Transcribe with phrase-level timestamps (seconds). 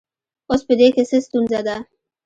[0.49, 1.75] اوس په دې کې څه ستونزه ده